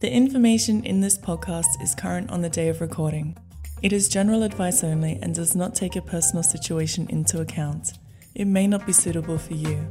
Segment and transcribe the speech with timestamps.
[0.00, 3.36] The information in this podcast is current on the day of recording.
[3.82, 7.98] It is general advice only and does not take your personal situation into account.
[8.34, 9.86] It may not be suitable for you.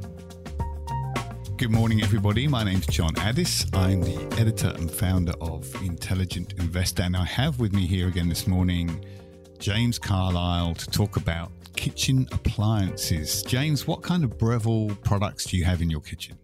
[1.58, 2.48] Good morning, everybody.
[2.48, 3.68] My name's John Addis.
[3.72, 8.30] I'm the editor and founder of Intelligent Investor, and I have with me here again
[8.30, 9.06] this morning
[9.60, 13.44] James Carlisle to talk about kitchen appliances.
[13.44, 16.36] James, what kind of Breville products do you have in your kitchen?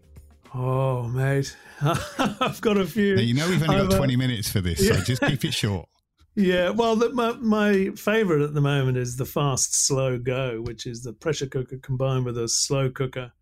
[0.54, 3.16] Oh, mate, I've got a few.
[3.16, 4.94] Now, you know we've only got 20 minutes for this, yeah.
[4.94, 5.88] so just keep it short.
[6.34, 10.86] Yeah, well, the, my, my favorite at the moment is the fast slow go, which
[10.86, 13.32] is the pressure cooker combined with a slow cooker,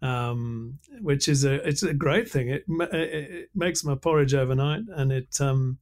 [0.00, 2.48] um, which is a it's a great thing.
[2.48, 5.78] It, it makes my porridge overnight, and it um,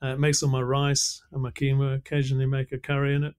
[0.00, 1.96] uh, makes all my rice and my quinoa.
[1.96, 3.34] Occasionally, make a curry in it.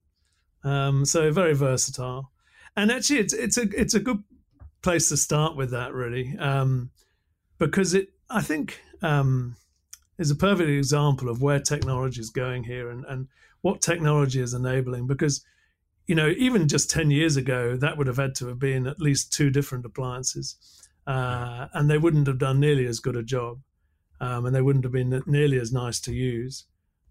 [0.64, 2.32] Um, so very versatile,
[2.76, 4.24] and actually, it's it's a it's a good
[4.82, 6.92] place to start with that really, um,
[7.58, 9.56] because it I think um,
[10.18, 13.28] is a perfect example of where technology is going here and, and
[13.62, 15.08] what technology is enabling.
[15.08, 15.44] Because,
[16.08, 19.02] you know, even just 10 years ago, that would have had to have been at
[19.02, 20.56] least two different appliances.
[21.08, 23.60] Uh, and they wouldn't have done nearly as good a job.
[24.20, 26.66] Um, and they wouldn't have been nearly as nice to use.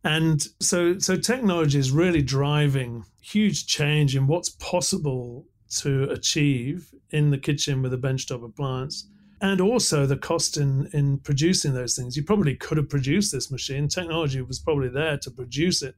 [0.04, 7.30] And so, so technology is really driving huge change in what's possible to achieve in
[7.30, 9.08] the kitchen with a benchtop appliance
[9.40, 12.16] and also the cost in in producing those things.
[12.16, 13.88] You probably could have produced this machine.
[13.88, 15.94] Technology was probably there to produce it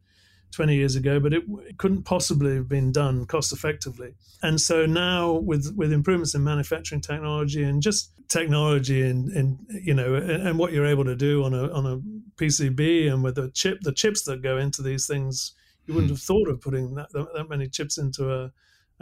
[0.53, 4.15] 20 years ago, but it, it couldn't possibly have been done cost effectively.
[4.43, 9.95] And so now, with with improvements in manufacturing technology and just technology and and you
[9.95, 11.99] know and, and what you're able to do on a on a
[12.41, 15.53] PCB and with the chip the chips that go into these things,
[15.87, 16.15] you wouldn't hmm.
[16.15, 18.53] have thought of putting that that many chips into a,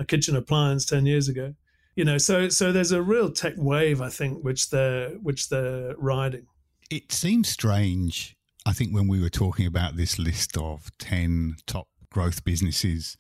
[0.01, 1.55] a kitchen appliance 10 years ago.
[1.95, 5.95] You know so so there's a real tech wave i think which they're which they're
[5.99, 6.47] riding.
[6.91, 11.89] It seems strange i think when we were talking about this list of 10 top
[12.11, 13.17] growth businesses.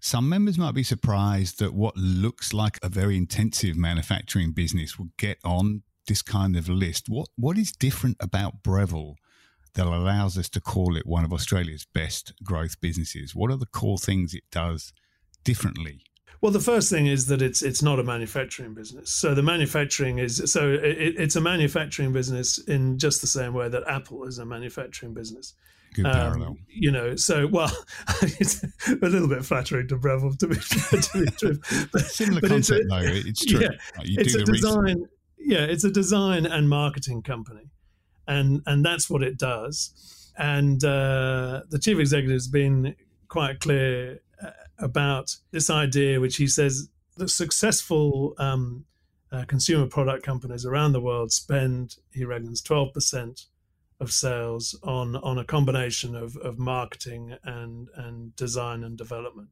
[0.00, 5.10] Some members might be surprised that what looks like a very intensive manufacturing business will
[5.18, 7.08] get on this kind of list.
[7.08, 9.16] What what is different about breville
[9.74, 13.34] that allows us to call it one of australia's best growth businesses?
[13.34, 14.92] What are the core things it does
[15.44, 16.00] differently
[16.40, 19.12] well, the first thing is that it's it's not a manufacturing business.
[19.12, 23.68] So the manufacturing is so it, it's a manufacturing business in just the same way
[23.68, 25.54] that Apple is a manufacturing business.
[25.94, 26.56] Good um, parallel.
[26.68, 27.76] You know, so well,
[28.22, 31.60] it's a little bit flattering to Breville to be, to be true.
[31.92, 33.28] But, Similar but concept, it's a, though.
[33.28, 33.60] It's true.
[33.60, 33.70] Yeah,
[34.04, 34.84] it's a design.
[34.84, 35.10] Research.
[35.40, 37.70] Yeah, it's a design and marketing company,
[38.28, 40.30] and and that's what it does.
[40.38, 42.94] And uh, the chief executive has been
[43.26, 44.20] quite clear
[44.78, 48.84] about this idea, which he says that successful um,
[49.30, 53.46] uh, consumer product companies around the world spend, he reckons, 12%
[54.00, 59.48] of sales on, on a combination of, of marketing and, and design and development.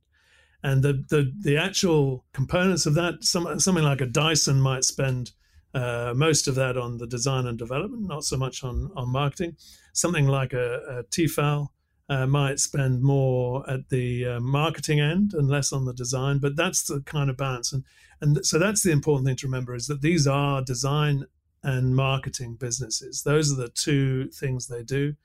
[0.62, 5.32] And the, the, the actual components of that, some, something like a Dyson might spend
[5.74, 9.56] uh, most of that on the design and development, not so much on, on marketing.
[9.92, 11.68] Something like a, a Tefal
[12.08, 16.38] uh, might spend more at the uh, marketing end and less on the design.
[16.38, 17.84] But that's the kind of balance, and
[18.20, 21.26] and so that's the important thing to remember is that these are design
[21.62, 23.22] and marketing businesses.
[23.22, 25.16] Those are the two things they do.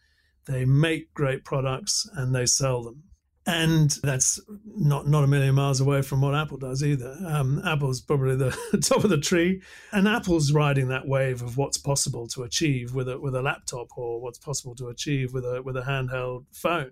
[0.45, 3.03] They make great products and they sell them
[3.45, 7.17] and that's not not a million miles away from what Apple does either.
[7.25, 8.51] Um, Apple's probably the
[8.83, 13.09] top of the tree, and Apple's riding that wave of what's possible to achieve with
[13.09, 16.91] a with a laptop or what's possible to achieve with a with a handheld phone.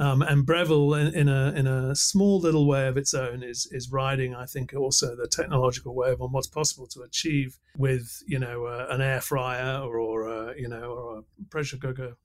[0.00, 3.66] Um, and Breville, in, in, a in a small little way of its own, is
[3.72, 8.38] is riding, I think, also the technological wave on what's possible to achieve with you
[8.38, 12.16] know uh, an air fryer or, or uh, you know or a pressure cooker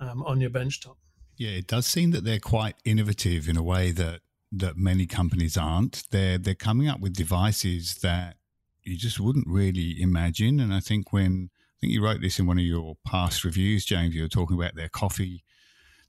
[0.00, 0.96] um, on your benchtop.
[1.40, 4.20] Yeah, it does seem that they're quite innovative in a way that
[4.52, 6.02] that many companies aren't.
[6.10, 8.36] They're they're coming up with devices that
[8.82, 10.60] you just wouldn't really imagine.
[10.60, 13.86] And I think when I think you wrote this in one of your past reviews,
[13.86, 15.42] James, you were talking about their coffee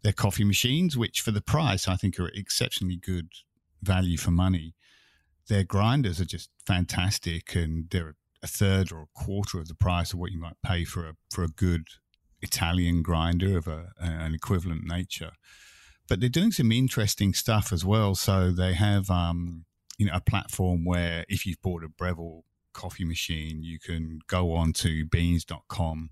[0.04, 3.30] their coffee machines, which for the price I think are exceptionally good
[3.82, 4.76] value for money.
[5.48, 10.12] Their grinders are just fantastic, and they're a third or a quarter of the price
[10.12, 11.86] of what you might pay for a for a good
[12.42, 15.32] Italian grinder of a, an equivalent nature.
[16.08, 18.16] But they're doing some interesting stuff as well.
[18.16, 19.66] So they have, um,
[19.98, 22.44] you know, a platform where if you've bought a Breville
[22.74, 26.10] coffee machine, you can go on to beanz.com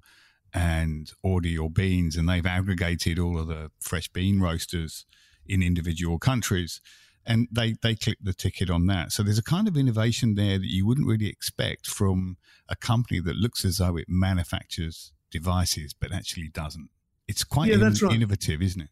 [0.54, 5.06] and order your beans, and they've aggregated all of the fresh bean roasters
[5.46, 6.82] in individual countries.
[7.26, 9.12] And they, they click the ticket on that.
[9.12, 12.38] So there's a kind of innovation there that you wouldn't really expect from
[12.68, 16.90] a company that looks as though it manufactures devices, but actually doesn't.
[17.28, 18.14] It's quite yeah, in- right.
[18.14, 18.90] innovative, isn't it?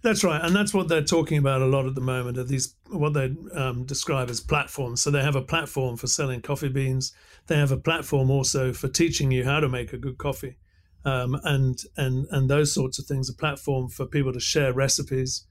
[0.00, 2.38] That's right, and that's what they're talking about a lot at the moment.
[2.38, 5.02] Are these what they um, describe as platforms?
[5.02, 7.12] So they have a platform for selling coffee beans.
[7.48, 10.56] They have a platform also for teaching you how to make a good coffee,
[11.04, 13.28] um, and and and those sorts of things.
[13.28, 15.46] A platform for people to share recipes,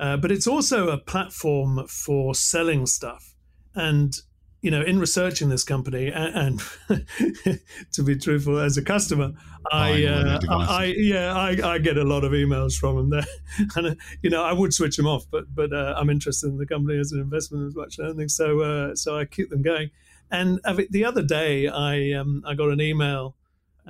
[0.00, 3.36] uh, but it's also a platform for selling stuff.
[3.72, 4.16] And
[4.62, 7.60] you know, in researching this company, and, and
[7.92, 9.32] to be truthful, as a customer,
[9.72, 13.26] I, uh, I, yeah, I, I, get a lot of emails from them there,
[13.76, 16.58] and uh, you know, I would switch them off, but but uh, I'm interested in
[16.58, 19.62] the company as an investment as much as anything, so uh, so I keep them
[19.62, 19.90] going.
[20.30, 20.60] And
[20.90, 23.36] the other day, I um, I got an email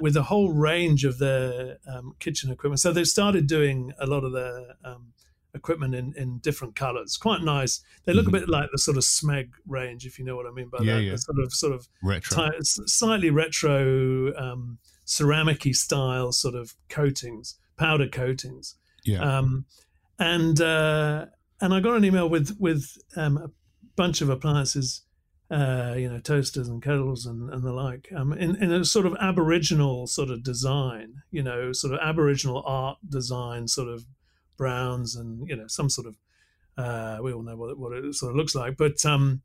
[0.01, 2.81] with a whole range of their um, kitchen equipment.
[2.81, 5.13] So they've started doing a lot of their um,
[5.55, 7.17] equipment in, in different colors.
[7.17, 7.83] Quite nice.
[8.05, 8.37] They look mm-hmm.
[8.37, 10.79] a bit like the sort of Smeg range, if you know what I mean by
[10.83, 11.03] yeah, that.
[11.03, 11.17] Yeah.
[11.17, 18.77] Sort of sort of retro, slightly retro, um, ceramicy style sort of coatings, powder coatings.
[19.05, 19.21] Yeah.
[19.21, 19.67] Um,
[20.19, 21.27] and uh,
[21.61, 23.51] and I got an email with with um, a
[23.97, 25.03] bunch of appliances.
[25.51, 29.05] Uh, you know, toasters and kettles and, and the like, um, in, in a sort
[29.05, 34.07] of Aboriginal sort of design, you know, sort of Aboriginal art design, sort of
[34.63, 36.17] browns and you know some sort of
[36.79, 39.43] uh, we all know what, what it sort of looks like but um,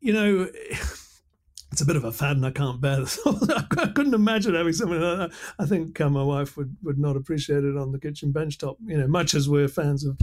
[0.00, 0.48] you know
[1.72, 3.18] it's a bit of a fad and I can't bear this.
[3.26, 5.36] I couldn't imagine having something like that.
[5.58, 8.76] I think uh, my wife would, would not appreciate it on the kitchen bench top,
[8.86, 10.16] you know, much as we're fans of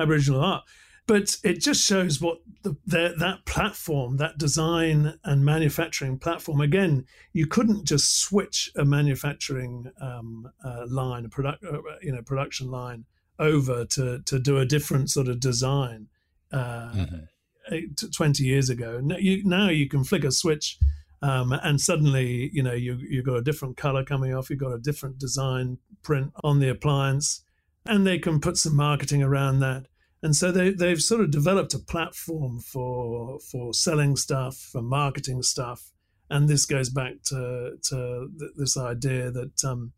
[0.00, 0.64] Aboriginal art.
[1.06, 7.06] But it just shows what the, the, that platform, that design and manufacturing platform, again,
[7.32, 12.68] you couldn't just switch a manufacturing um, uh, line, a product, uh, you know, production
[12.68, 13.04] line
[13.38, 16.08] over to to do a different sort of design
[16.52, 18.06] uh, mm-hmm.
[18.14, 19.00] 20 years ago.
[19.02, 20.78] Now you, now you can flick a switch
[21.22, 24.72] um, and suddenly you know you you've got a different color coming off, you've got
[24.72, 27.44] a different design print on the appliance,
[27.84, 29.86] and they can put some marketing around that.
[30.22, 35.42] And so they they've sort of developed a platform for for selling stuff, for marketing
[35.42, 35.90] stuff,
[36.30, 39.92] and this goes back to to this idea that um,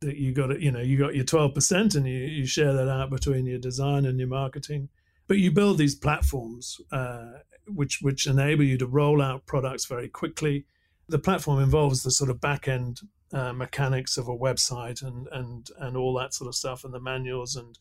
[0.00, 2.88] that you got it, you know, you got your 12% and you, you share that
[2.88, 4.88] out between your design and your marketing.
[5.26, 7.32] But you build these platforms uh,
[7.68, 10.66] which which enable you to roll out products very quickly.
[11.08, 13.00] The platform involves the sort of back end
[13.32, 17.00] uh, mechanics of a website and and and all that sort of stuff and the
[17.00, 17.78] manuals and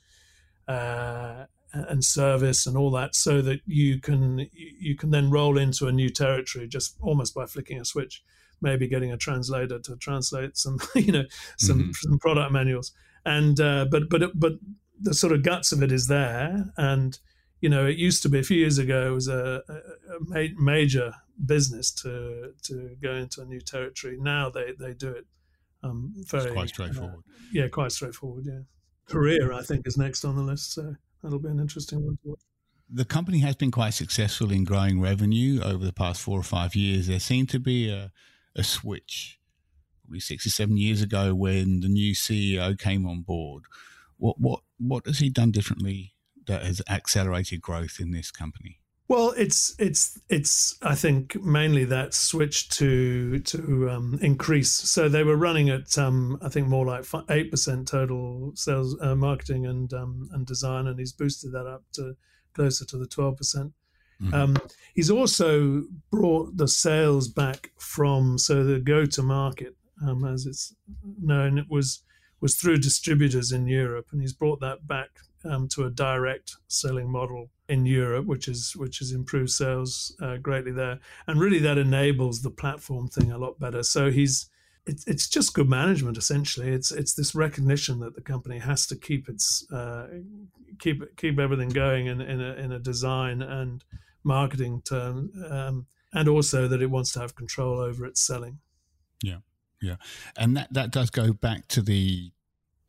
[0.68, 5.88] uh, and service and all that, so that you can you can then roll into
[5.88, 8.24] a new territory just almost by flicking a switch
[8.62, 11.24] maybe getting a translator to translate some, you know,
[11.58, 11.92] some, mm-hmm.
[11.92, 12.92] some product manuals.
[13.26, 14.54] And uh, but but but
[15.00, 16.66] the sort of guts of it is there.
[16.78, 17.18] And
[17.62, 19.08] you know, it used to be a few years ago.
[19.08, 21.14] It was a, a ma- major
[21.46, 24.18] business to to go into a new territory.
[24.20, 25.26] Now they they do it
[25.84, 27.16] um, very it's quite straightforward.
[27.18, 28.46] Uh, yeah, quite straightforward.
[28.48, 28.62] Yeah,
[29.06, 30.74] Korea I think is next on the list.
[30.74, 32.40] So that'll be an interesting one to watch
[32.92, 36.76] the company has been quite successful in growing revenue over the past four or five
[36.76, 37.08] years.
[37.08, 38.12] There seemed to be a,
[38.56, 39.40] a switch
[40.02, 43.64] probably six or seven years ago when the new CEO came on board.
[44.18, 46.14] What what what has he done differently
[46.48, 48.80] that has accelerated growth in this company?
[49.10, 54.72] Well, it's it's it's I think mainly that switch to to um, increase.
[54.72, 59.16] So they were running at um, I think more like eight percent total sales, uh,
[59.16, 62.16] marketing and um, and design, and he's boosted that up to
[62.54, 63.74] closer to the twelve percent.
[64.22, 64.34] Mm-hmm.
[64.34, 64.58] Um,
[64.94, 70.76] he's also brought the sales back from so the go to market, um, as it's
[71.22, 72.04] known, it was
[72.42, 75.10] was through distributors in Europe, and he's brought that back
[75.44, 80.38] um, to a direct selling model in Europe, which is which has improved sales uh,
[80.38, 83.84] greatly there, and really that enables the platform thing a lot better.
[83.84, 84.50] So he's
[84.86, 86.70] it's it's just good management essentially.
[86.70, 90.08] It's it's this recognition that the company has to keep its uh,
[90.80, 93.84] keep keep everything going in in a, in a design and
[94.24, 98.60] marketing term, um, and also that it wants to have control over its selling.
[99.24, 99.40] Yeah,
[99.82, 99.96] yeah,
[100.38, 102.32] and that that does go back to the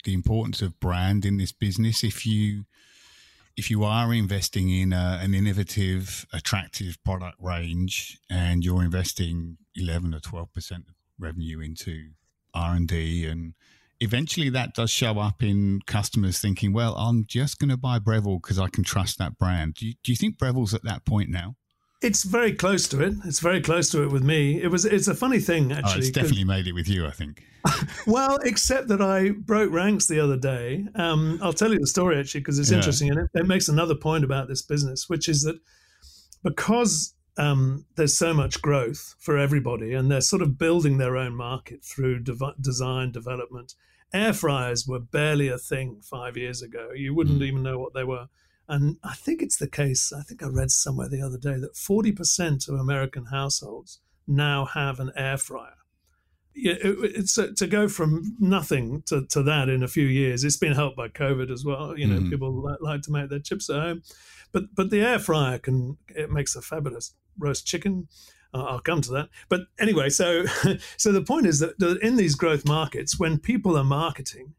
[0.04, 2.02] the importance of brand in this business.
[2.02, 2.64] If you
[3.56, 10.14] if you are investing in a, an innovative, attractive product range, and you're investing eleven
[10.14, 12.10] or twelve percent of revenue into
[12.54, 13.54] R and D and
[14.00, 18.40] eventually that does show up in customers thinking, well, I'm just going to buy Breville
[18.40, 19.74] because I can trust that brand.
[19.74, 21.56] Do you, do you think Breville's at that point now?
[22.02, 23.12] It's very close to it.
[23.26, 24.62] It's very close to it with me.
[24.62, 24.86] It was.
[24.86, 25.92] It's a funny thing, actually.
[25.92, 27.42] Oh, it's definitely made it with you, I think.
[28.06, 30.86] well, except that I broke ranks the other day.
[30.94, 32.78] Um, I'll tell you the story actually because it's yeah.
[32.78, 35.60] interesting and it, it makes another point about this business, which is that
[36.42, 41.34] because um, there's so much growth for everybody, and they're sort of building their own
[41.34, 42.24] market through
[42.60, 43.74] design development.
[44.12, 46.90] Air fryers were barely a thing five years ago.
[46.94, 47.46] You wouldn't mm.
[47.46, 48.28] even know what they were.
[48.68, 51.74] And I think it's the case, I think I read somewhere the other day that
[51.74, 55.74] 40% of American households now have an air fryer.
[56.54, 60.44] Yeah, it's uh, to go from nothing to, to that in a few years.
[60.44, 61.96] It's been helped by COVID as well.
[61.96, 64.02] You know, mm people like to make their chips at home,
[64.52, 68.08] but but the air fryer can it makes a fabulous roast chicken.
[68.52, 69.28] Uh, I'll come to that.
[69.48, 70.44] But anyway, so
[70.96, 74.54] so the point is that, that in these growth markets, when people are marketing,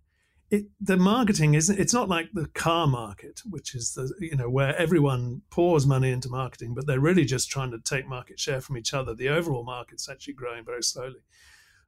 [0.52, 4.50] it, the marketing isn't it's not like the car market which is the you know
[4.50, 8.60] where everyone pours money into marketing but they're really just trying to take market share
[8.60, 11.22] from each other the overall market's actually growing very slowly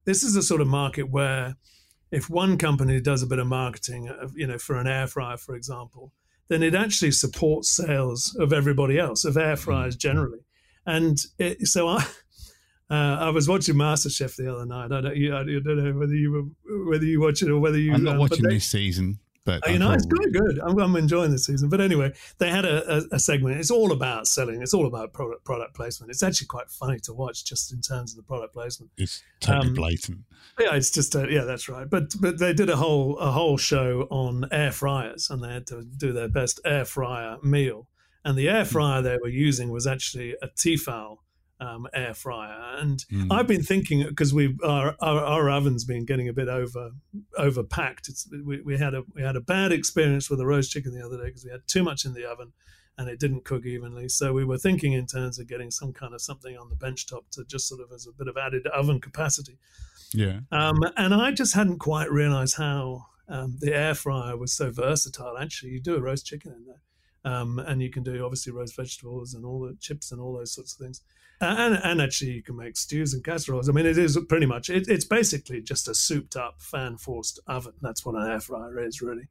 [0.05, 1.55] this is a sort of market where
[2.11, 5.37] if one company does a bit of marketing uh, you know for an air fryer
[5.37, 6.11] for example
[6.49, 10.07] then it actually supports sales of everybody else of air fryers mm-hmm.
[10.07, 10.39] generally
[10.85, 12.05] and it, so i
[12.89, 14.91] uh, I was watching MasterChef the other night.
[14.91, 17.77] I don't, you, I don't know whether you were, whether you watch it or whether
[17.79, 17.93] you.
[17.93, 20.59] I'm not um, watching they, this season, but uh, you know it's quite good.
[20.59, 21.69] I'm, I'm, enjoying this season.
[21.69, 23.59] But anyway, they had a, a, a, segment.
[23.59, 24.61] It's all about selling.
[24.61, 26.11] It's all about product product placement.
[26.11, 28.91] It's actually quite funny to watch, just in terms of the product placement.
[28.97, 30.19] It's totally um, blatant.
[30.59, 31.89] Yeah, it's just uh, yeah, that's right.
[31.89, 35.67] But but they did a whole a whole show on air fryers, and they had
[35.67, 37.87] to do their best air fryer meal.
[38.25, 38.71] And the air hmm.
[38.71, 41.17] fryer they were using was actually a Tefal
[41.63, 42.77] um, air fryer.
[42.77, 43.27] And mm.
[43.31, 46.91] I've been thinking because we our, our, our oven's been getting a bit over
[47.37, 48.09] overpacked.
[48.09, 51.05] It's, we, we had a we had a bad experience with the roast chicken the
[51.05, 52.53] other day because we had too much in the oven
[52.97, 54.07] and it didn't cook evenly.
[54.09, 57.07] So we were thinking in terms of getting some kind of something on the bench
[57.07, 59.57] top to just sort of as a bit of added oven capacity.
[60.13, 60.41] Yeah.
[60.51, 65.37] Um, and I just hadn't quite realized how um, the air fryer was so versatile.
[65.39, 66.81] Actually, you do a roast chicken in there.
[67.25, 70.53] Um, and you can do obviously roast vegetables and all the chips and all those
[70.53, 71.01] sorts of things
[71.43, 73.69] and and actually you can make stews and casseroles.
[73.69, 77.39] I mean, it is pretty much it, it's basically just a souped up fan forced
[77.47, 77.73] oven.
[77.81, 79.27] That's what an air fryer is, really.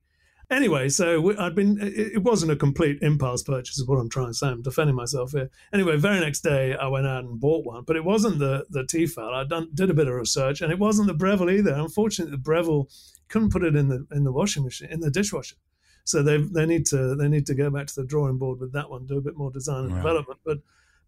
[0.50, 4.34] Anyway, so I'd been it wasn't a complete impulse purchase, is what I'm trying to
[4.34, 4.48] say.
[4.48, 5.50] I'm defending myself here.
[5.72, 8.82] Anyway, very next day I went out and bought one, but it wasn't the the
[8.82, 9.32] Tefal.
[9.32, 11.72] I done did a bit of research, and it wasn't the Breville either.
[11.72, 12.88] Unfortunately, the Breville
[13.28, 15.56] couldn't put it in the in the washing machine in the dishwasher.
[16.04, 18.72] So they they need to they need to go back to the drawing board with
[18.72, 20.02] that one, do a bit more design and right.
[20.02, 20.40] development.
[20.44, 20.58] But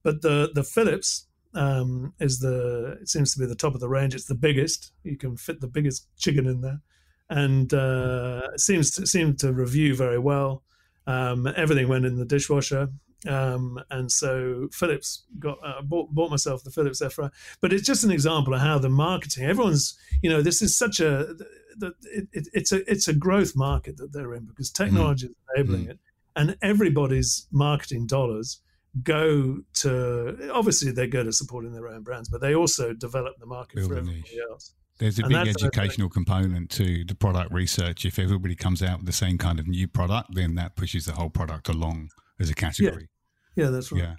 [0.03, 3.89] but the the Philips um, is the it seems to be the top of the
[3.89, 4.15] range.
[4.15, 4.93] It's the biggest.
[5.03, 6.81] You can fit the biggest chicken in there,
[7.29, 10.63] and uh, seems to seem to review very well.
[11.07, 12.89] Um, everything went in the dishwasher.
[13.27, 18.05] Um, and so Philips got uh, bought, bought myself the Philips fryer, but it's just
[18.05, 19.45] an example of how the marketing.
[19.45, 21.35] Everyone's, you know, this is such a,
[21.77, 25.31] the, it, it, it's a it's a growth market that they're in because technology mm.
[25.31, 25.91] is enabling mm.
[25.91, 25.99] it,
[26.37, 28.61] and everybody's marketing dollars
[29.03, 33.47] go to obviously they go to supporting their own brands, but they also develop the
[33.47, 34.75] market Build for everybody else.
[34.99, 38.05] There's a and big educational component to the product research.
[38.05, 41.13] If everybody comes out with the same kind of new product, then that pushes the
[41.13, 43.09] whole product along as a category.
[43.57, 44.03] Yeah, yeah that's right.
[44.03, 44.15] Yeah.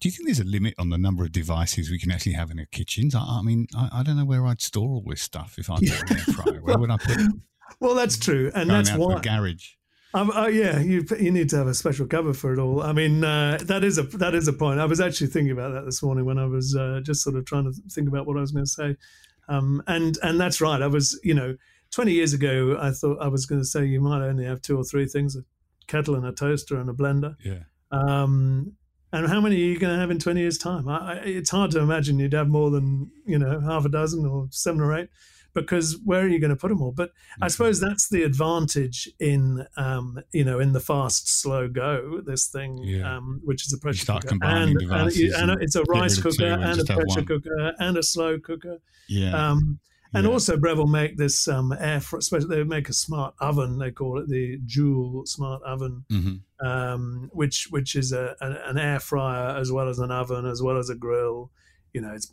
[0.00, 2.50] Do you think there's a limit on the number of devices we can actually have
[2.50, 3.14] in our kitchens?
[3.14, 5.76] I, I mean, I, I, don't know where I'd store all this stuff if I
[5.76, 6.60] an air fryer.
[6.60, 7.30] Where would I put it?
[7.80, 9.70] Well, that's true, and Going that's why garage.
[10.14, 12.82] Um, uh, yeah, you you need to have a special cover for it all.
[12.82, 14.80] I mean, uh, that is a that is a point.
[14.80, 17.44] I was actually thinking about that this morning when I was uh, just sort of
[17.44, 18.96] trying to think about what I was going to say,
[19.48, 20.80] um, and and that's right.
[20.80, 21.56] I was, you know,
[21.90, 24.78] twenty years ago, I thought I was going to say you might only have two
[24.78, 25.40] or three things: a
[25.86, 27.34] kettle and a toaster and a blender.
[27.44, 27.64] Yeah.
[27.90, 28.72] Um,
[29.12, 30.88] and how many are you going to have in twenty years' time?
[30.88, 34.26] I, I, it's hard to imagine you'd have more than you know half a dozen
[34.26, 35.08] or seven or eight
[35.56, 36.92] because where are you going to put them all?
[36.92, 42.20] But I suppose that's the advantage in um, you know in the fast slow go
[42.24, 43.16] this thing, yeah.
[43.16, 46.84] um, which is a pressure cooker, and, and, and, it's a rice cooker and a
[46.84, 48.78] pressure cooker and a slow cooker.
[49.08, 49.50] Yeah.
[49.50, 49.80] Um,
[50.16, 50.32] and yeah.
[50.32, 54.28] also Breville make this um, air especially they make a smart oven they call it
[54.28, 56.66] the Joule smart oven mm-hmm.
[56.66, 60.76] um, which which is a, an air fryer as well as an oven as well
[60.76, 61.50] as a grill
[61.92, 62.32] you know it's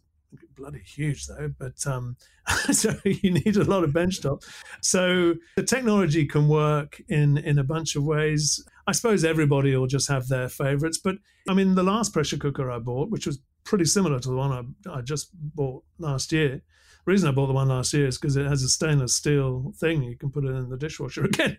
[0.56, 2.18] bloody huge though, but um,
[2.72, 4.44] so you need a lot of bench top.
[4.82, 8.64] So the technology can work in in a bunch of ways.
[8.88, 11.16] I suppose everybody will just have their favorites, but
[11.48, 14.52] I mean, the last pressure cooker I bought, which was pretty similar to the one
[14.88, 16.62] I, I just bought last year.
[17.06, 19.74] The reason I bought the one last year is because it has a stainless steel
[19.78, 20.04] thing.
[20.04, 21.58] You can put it in the dishwasher again,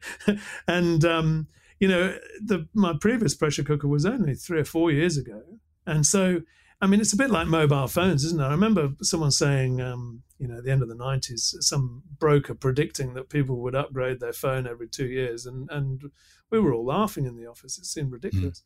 [0.67, 1.49] and um,
[1.79, 5.43] you know, the my previous pressure cooker was only three or four years ago,
[5.87, 6.41] and so
[6.81, 8.45] I mean, it's a bit like mobile phones, isn't it?
[8.45, 12.55] I remember someone saying, um, you know, at the end of the 90s, some broker
[12.55, 15.47] predicting that people would upgrade their phone every two years.
[15.47, 16.11] And, and
[16.51, 17.79] we were all laughing in the office.
[17.79, 18.63] It seemed ridiculous.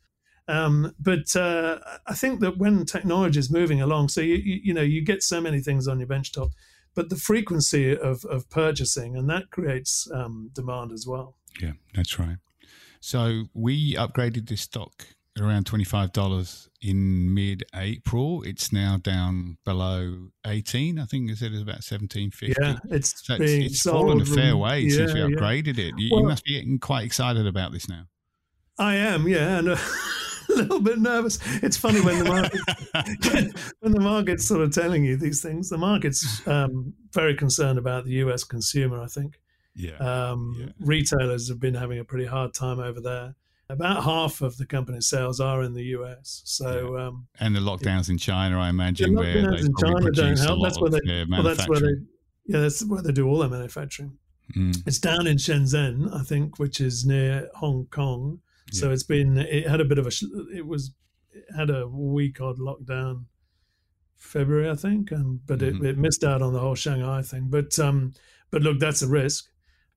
[0.48, 4.74] Um, but uh, I think that when technology is moving along, so you, you, you
[4.74, 6.50] know you get so many things on your benchtop,
[6.94, 11.36] but the frequency of, of purchasing and that creates um, demand as well.
[11.60, 12.38] Yeah, that's right.
[13.00, 15.06] So we upgraded this stock
[15.40, 18.42] around $25 in mid-April.
[18.42, 20.98] It's now down below 18.
[20.98, 22.54] I think you said it's about 17.50.
[22.60, 25.86] Yeah, it's so it's, it's fallen a fair way yeah, since we upgraded yeah.
[25.86, 25.94] it.
[25.98, 28.04] You, well, you, must be getting quite excited about this now.
[28.78, 29.76] I am, yeah, and uh,
[30.62, 31.38] little bit nervous.
[31.62, 35.68] It's funny when the market when the market's sort of telling you these things.
[35.68, 38.44] The market's um, very concerned about the U.S.
[38.44, 39.02] consumer.
[39.02, 39.40] I think.
[39.74, 39.96] Yeah.
[39.96, 40.66] Um, yeah.
[40.80, 43.34] Retailers have been having a pretty hard time over there
[43.70, 46.42] about half of the company's sales are in the US.
[46.44, 47.06] So, yeah.
[47.06, 50.62] um, and the lockdowns in China, I imagine, where they in China don't help.
[50.62, 51.94] That's where they, well, that's where they,
[52.46, 54.16] yeah, that's where they do all their manufacturing.
[54.56, 54.86] Mm.
[54.86, 58.40] It's down in Shenzhen, I think, which is near Hong Kong.
[58.72, 58.80] Yeah.
[58.80, 60.12] So it's been, it had a bit of a,
[60.54, 60.92] it was,
[61.32, 63.25] it had a week odd lockdown
[64.16, 65.84] February, I think, and but mm-hmm.
[65.84, 67.46] it, it missed out on the whole Shanghai thing.
[67.48, 68.14] But um,
[68.50, 69.48] but look, that's a risk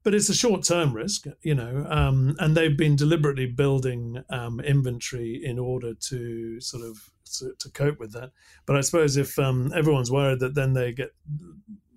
[0.03, 4.59] but it's a short term risk, you know, um, and they've been deliberately building um,
[4.59, 8.31] inventory in order to sort of to, to, cope with that.
[8.65, 11.13] But I suppose if um, everyone's worried that then they get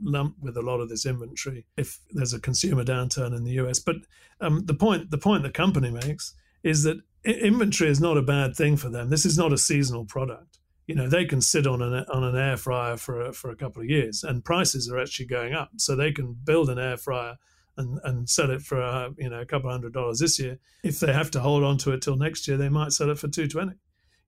[0.02, 3.78] lumped with a lot of this inventory if there's a consumer downturn in the US.
[3.78, 3.96] But
[4.40, 8.56] um, the point the point the company makes is that inventory is not a bad
[8.56, 9.10] thing for them.
[9.10, 10.58] This is not a seasonal product.
[10.86, 13.56] You know, they can sit on an on an air fryer for a, for a
[13.56, 16.96] couple of years, and prices are actually going up, so they can build an air
[16.96, 17.36] fryer
[17.76, 20.58] and, and sell it for uh, you know a couple hundred dollars this year.
[20.82, 23.18] If they have to hold on to it till next year, they might sell it
[23.18, 23.76] for two twenty.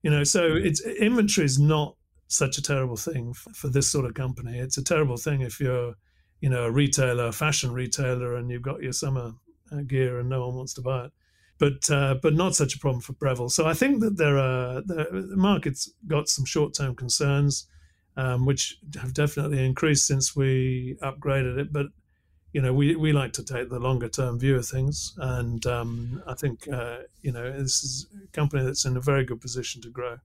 [0.02, 0.64] You know, so mm.
[0.64, 1.96] it's inventory is not
[2.28, 4.58] such a terrible thing for, for this sort of company.
[4.58, 5.94] It's a terrible thing if you're
[6.40, 9.32] you know a retailer, a fashion retailer, and you've got your summer
[9.72, 11.12] uh, gear and no one wants to buy it.
[11.58, 13.48] But uh, but not such a problem for Breville.
[13.48, 17.66] So I think that there are the market's got some short term concerns,
[18.16, 21.72] um, which have definitely increased since we upgraded it.
[21.72, 21.86] But
[22.56, 25.12] you know, we, we like to take the longer term view of things.
[25.18, 29.26] And um, I think, uh, you know, this is a company that's in a very
[29.26, 30.16] good position to grow.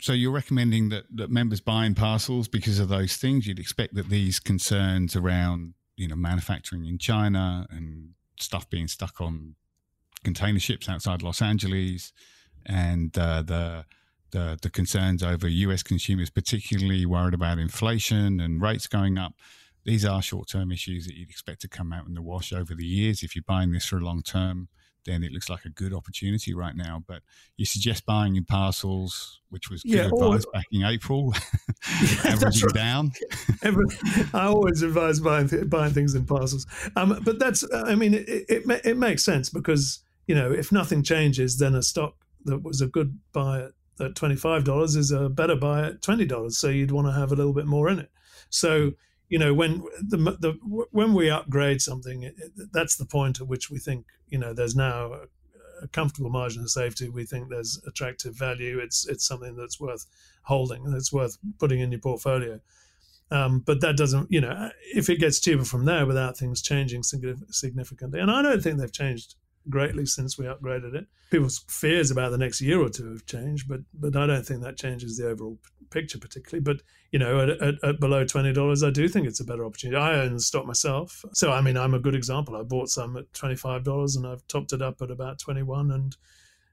[0.00, 3.48] So you're recommending that, that members buy in parcels because of those things?
[3.48, 9.20] You'd expect that these concerns around, you know, manufacturing in China and stuff being stuck
[9.20, 9.56] on
[10.24, 12.12] container ships outside Los Angeles
[12.66, 13.84] and uh, the,
[14.30, 19.34] the, the concerns over US consumers, particularly worried about inflation and rates going up–
[19.84, 22.74] these are short term issues that you'd expect to come out in the wash over
[22.74, 23.22] the years.
[23.22, 24.68] If you're buying this for a long term,
[25.04, 27.02] then it looks like a good opportunity right now.
[27.06, 27.22] But
[27.56, 31.34] you suggest buying in parcels, which was good yeah, advice back in April,
[32.24, 32.74] averaging right.
[32.74, 33.12] down.
[34.32, 36.66] I always advise buying buying things in parcels.
[36.94, 41.02] Um, but that's, I mean, it, it, it makes sense because you know if nothing
[41.02, 45.10] changes, then a stock that was a good buy at, at twenty five dollars is
[45.10, 46.58] a better buy at twenty dollars.
[46.58, 48.10] So you'd want to have a little bit more in it.
[48.50, 48.92] So
[49.32, 50.52] you know when the, the
[50.90, 52.34] when we upgrade something it,
[52.70, 55.20] that's the point at which we think you know there's now a,
[55.82, 60.04] a, comfortable margin of safety we think there's attractive value it's it's something that's worth
[60.42, 62.60] holding that's worth putting in your portfolio
[63.30, 67.02] um, but that doesn't you know if it gets cheaper from there without things changing
[67.02, 69.36] significantly and i don't think they've changed
[69.68, 71.06] greatly since we upgraded it.
[71.30, 74.62] People's fears about the next year or two have changed, but but I don't think
[74.62, 75.58] that changes the overall
[75.90, 76.62] picture particularly.
[76.62, 79.64] But you know, at, at, at below twenty dollars, I do think it's a better
[79.64, 79.96] opportunity.
[79.96, 82.56] I own the stock myself, so I mean, I'm a good example.
[82.56, 85.62] I bought some at twenty five dollars, and I've topped it up at about twenty
[85.62, 86.16] one, and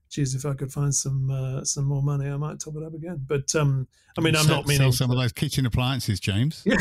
[0.10, 2.94] geez, if I could find some uh, some more money, I might top it up
[2.94, 3.24] again.
[3.28, 6.64] But um, I mean, I'm sell, not meaning sell some of those kitchen appliances, James.
[6.66, 6.78] Yeah,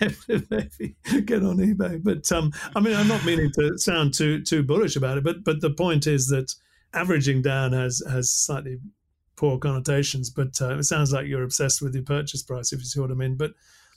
[0.00, 2.02] maybe, maybe, get on eBay.
[2.02, 5.24] But um, I mean, I'm not meaning to sound too too bullish about it.
[5.24, 6.54] But but the point is that
[6.94, 8.78] averaging down has has slightly
[9.36, 10.30] poor connotations.
[10.30, 13.10] But uh, it sounds like you're obsessed with your purchase price, if you see what
[13.10, 13.36] I mean.
[13.36, 13.52] But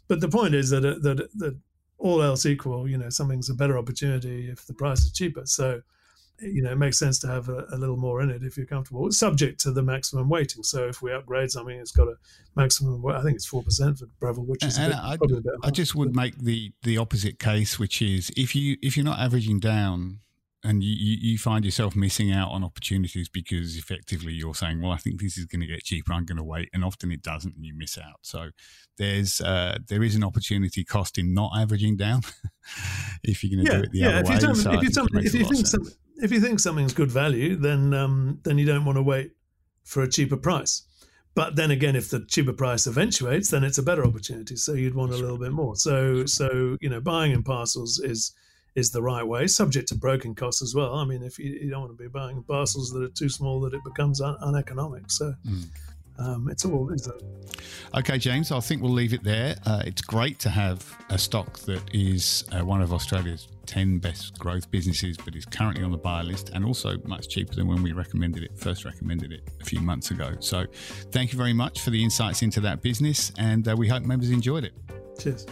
[0.08, 1.58] but the point is that uh, that that
[1.98, 5.46] all else equal, you know, something's a better opportunity if the price is cheaper.
[5.46, 5.82] So
[6.42, 8.66] you know, it makes sense to have a, a, little more in it if you're
[8.66, 10.64] comfortable, subject to the maximum weighting.
[10.64, 12.16] So if we upgrade something, it's got a
[12.56, 13.06] maximum.
[13.08, 15.54] I think it's four percent for Breville, which is bit, I, probably a bit.
[15.64, 19.20] I just would make the the opposite case, which is if you if you're not
[19.20, 20.20] averaging down
[20.64, 24.98] and you, you find yourself missing out on opportunities because effectively you're saying, well, I
[24.98, 26.12] think this is going to get cheaper.
[26.12, 28.20] I'm going to wait, and often it doesn't, and you miss out.
[28.22, 28.50] So
[28.98, 32.22] there's uh, there is an opportunity cost in not averaging down
[33.24, 34.80] if you're going to yeah, do it the yeah, other if way.
[34.80, 35.88] You so if, you, if you think some,
[36.22, 39.32] if you think something's good value, then um, then you don't want to wait
[39.84, 40.84] for a cheaper price.
[41.36, 44.56] But then again, if the cheaper price eventuates, then it's a better opportunity.
[44.56, 45.76] So you'd want a little bit more.
[45.76, 48.34] So so you know, buying in parcels is
[48.76, 50.96] is the right way, subject to broken costs as well.
[50.96, 53.60] I mean, if you, you don't want to be buying parcels that are too small
[53.62, 55.10] that it becomes un- uneconomic.
[55.12, 55.34] So.
[55.48, 55.66] Mm.
[56.20, 57.24] Um, it's all is it?
[57.96, 59.56] Okay, James, I think we'll leave it there.
[59.66, 64.38] Uh, it's great to have a stock that is uh, one of Australia's 10 best
[64.38, 67.82] growth businesses, but is currently on the buyer list and also much cheaper than when
[67.82, 70.36] we recommended it, first recommended it a few months ago.
[70.40, 70.66] So,
[71.12, 74.30] thank you very much for the insights into that business, and uh, we hope members
[74.30, 74.74] enjoyed it.
[75.20, 75.46] Cheers.